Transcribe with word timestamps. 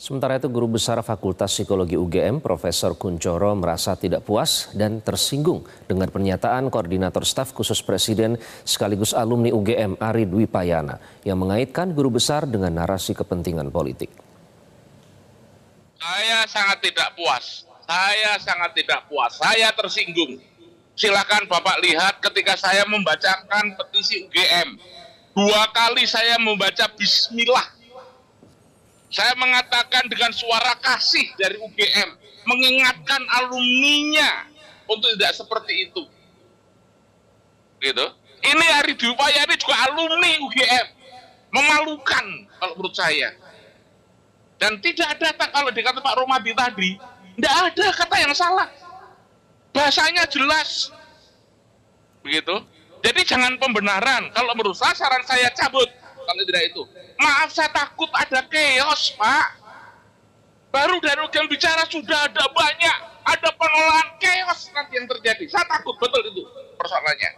Sementara 0.00 0.40
itu 0.40 0.48
Guru 0.48 0.80
Besar 0.80 0.96
Fakultas 1.04 1.52
Psikologi 1.52 1.92
UGM 1.92 2.40
Profesor 2.40 2.96
Kuncoro 2.96 3.52
merasa 3.52 3.92
tidak 4.00 4.24
puas 4.24 4.72
dan 4.72 5.04
tersinggung 5.04 5.60
dengan 5.84 6.08
pernyataan 6.08 6.72
Koordinator 6.72 7.20
Staf 7.20 7.52
Khusus 7.52 7.84
Presiden 7.84 8.40
sekaligus 8.64 9.12
alumni 9.12 9.52
UGM 9.52 10.00
Ari 10.00 10.24
Dwi 10.24 10.48
Payana 10.48 10.96
yang 11.20 11.36
mengaitkan 11.44 11.92
guru 11.92 12.16
besar 12.16 12.48
dengan 12.48 12.80
narasi 12.80 13.12
kepentingan 13.12 13.68
politik. 13.68 14.08
Saya 16.00 16.48
sangat 16.48 16.80
tidak 16.80 17.12
puas. 17.12 17.68
Saya 17.84 18.40
sangat 18.40 18.72
tidak 18.72 19.04
puas. 19.04 19.36
Saya 19.36 19.68
tersinggung. 19.76 20.40
Silakan 20.96 21.44
Bapak 21.44 21.76
lihat 21.84 22.24
ketika 22.24 22.56
saya 22.56 22.88
membacakan 22.88 23.76
petisi 23.76 24.24
UGM. 24.24 24.80
Dua 25.36 25.68
kali 25.76 26.08
saya 26.08 26.40
membaca 26.40 26.88
bismillah 26.96 27.79
saya 29.10 29.34
mengatakan 29.34 30.06
dengan 30.06 30.30
suara 30.30 30.78
kasih 30.78 31.26
dari 31.34 31.58
UGM, 31.58 32.08
mengingatkan 32.46 33.22
alumninya 33.42 34.46
untuk 34.86 35.10
tidak 35.18 35.34
seperti 35.34 35.90
itu. 35.90 36.02
Gitu. 37.82 38.06
Ini 38.40 38.66
Ari 38.80 38.94
Dupaya 38.96 39.44
ini 39.44 39.54
juga 39.58 39.76
alumni 39.90 40.30
UGM. 40.46 40.86
Memalukan 41.50 42.26
kalau 42.62 42.78
menurut 42.78 42.94
saya. 42.94 43.34
Dan 44.62 44.78
tidak 44.78 45.18
ada 45.18 45.34
kalau 45.50 45.74
dikata 45.74 45.98
Pak 45.98 46.14
Romadi 46.14 46.54
tadi, 46.54 46.94
tidak 47.34 47.54
ada 47.72 47.86
kata 47.90 48.16
yang 48.22 48.34
salah. 48.36 48.68
Bahasanya 49.74 50.28
jelas. 50.30 50.94
Begitu. 52.22 52.62
Jadi 53.00 53.20
jangan 53.24 53.56
pembenaran. 53.56 54.28
Kalau 54.30 54.52
menurut 54.54 54.76
saya 54.76 54.92
saran 54.92 55.24
saya 55.24 55.48
cabut 55.56 55.88
kalau 56.30 56.46
tidak 56.46 56.62
itu. 56.70 56.82
Maaf 57.18 57.50
saya 57.50 57.70
takut 57.74 58.06
ada 58.14 58.46
chaos 58.46 59.10
Pak. 59.18 59.46
Baru 60.70 61.02
dari 61.02 61.18
UGM 61.26 61.50
bicara 61.50 61.82
sudah 61.90 62.30
ada 62.30 62.46
banyak, 62.54 62.96
ada 63.26 63.50
penolakan 63.58 64.08
chaos 64.22 64.70
nanti 64.70 64.94
yang 64.94 65.10
terjadi. 65.10 65.50
Saya 65.50 65.66
takut 65.66 65.98
betul 65.98 66.22
itu 66.30 66.46
persoalannya. 66.78 67.30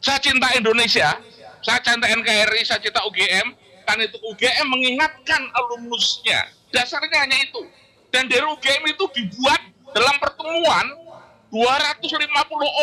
Saya 0.00 0.16
cinta 0.16 0.48
Indonesia, 0.56 1.20
saya 1.60 1.78
cinta 1.84 2.08
NKRI, 2.08 2.64
saya 2.64 2.80
cinta 2.80 3.04
UGM, 3.04 3.52
kan 3.84 4.00
itu 4.00 4.16
UGM 4.24 4.66
mengingatkan 4.72 5.44
alumnusnya. 5.52 6.48
Dasarnya 6.72 7.28
hanya 7.28 7.36
itu. 7.44 7.60
Dan 8.08 8.24
dari 8.32 8.48
UGM 8.48 8.88
itu 8.88 9.04
dibuat 9.12 9.60
dalam 9.92 10.16
pertemuan 10.16 10.96
250 11.52 12.16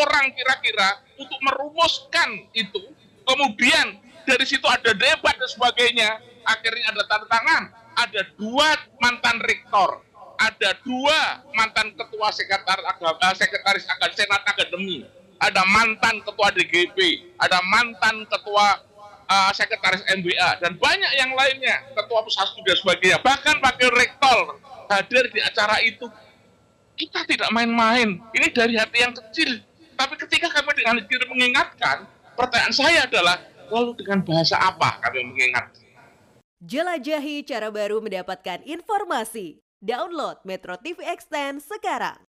orang 0.06 0.24
kira-kira 0.38 1.02
untuk 1.18 1.40
merumuskan 1.42 2.46
itu. 2.54 2.94
Kemudian 3.26 4.07
dari 4.28 4.44
situ 4.44 4.68
ada 4.68 4.92
debat 4.92 5.32
dan 5.32 5.48
sebagainya. 5.48 6.20
Akhirnya 6.44 6.92
ada 6.92 7.02
tanda 7.08 7.26
tangan. 7.32 7.62
Ada 7.98 8.22
dua 8.38 8.78
mantan 9.02 9.42
rektor, 9.42 10.06
ada 10.38 10.70
dua 10.86 11.42
mantan 11.50 11.90
ketua 11.98 12.30
sekretaris 12.30 12.86
eh, 12.86 13.34
sekretaris 13.34 13.84
senat 14.14 14.46
akademi, 14.46 15.02
ada 15.42 15.66
mantan 15.66 16.22
ketua 16.22 16.54
DGP, 16.54 17.26
ada 17.42 17.58
mantan 17.66 18.22
ketua 18.30 18.86
uh, 19.26 19.50
sekretaris 19.50 20.06
MBA 20.06 20.62
dan 20.62 20.78
banyak 20.78 21.12
yang 21.18 21.34
lainnya, 21.34 21.90
ketua 21.90 22.22
pusat 22.22 22.46
studi 22.54 22.70
dan 22.70 22.78
sebagainya. 22.78 23.18
Bahkan 23.18 23.56
wakil 23.66 23.90
rektor 23.90 24.38
hadir 24.86 25.24
di 25.34 25.40
acara 25.42 25.82
itu. 25.82 26.06
Kita 26.98 27.22
tidak 27.26 27.50
main-main. 27.54 28.18
Ini 28.34 28.46
dari 28.50 28.74
hati 28.74 28.98
yang 28.98 29.14
kecil. 29.14 29.62
Tapi 29.94 30.14
ketika 30.18 30.50
kami 30.50 30.70
dengan 30.74 30.98
mengingatkan, 31.30 32.06
pertanyaan 32.34 32.74
saya 32.74 33.06
adalah 33.06 33.38
Lalu 33.68 34.00
dengan 34.00 34.20
bahasa 34.24 34.56
apa 34.60 35.00
kami 35.04 35.32
mengingat? 35.32 35.72
Jelajahi 36.58 37.46
cara 37.46 37.72
baru 37.72 38.02
mendapatkan 38.02 38.64
informasi. 38.66 39.62
Download 39.78 40.42
Metro 40.42 40.74
TV 40.76 41.06
Extend 41.06 41.62
sekarang. 41.62 42.27